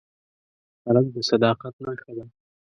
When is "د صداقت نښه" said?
1.15-2.11